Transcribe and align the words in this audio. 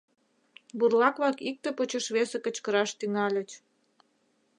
Бурлак-влак 0.77 1.37
икте 1.49 1.69
почеш 1.77 2.05
весе 2.15 2.37
кычкыраш 2.45 2.89
тӱҥальыч. 2.99 3.49